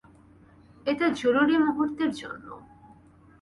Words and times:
এটা 0.85 1.07
জরুরি 1.11 1.55
মুহুর্তের 1.57 2.11
জন্য। 2.11 2.47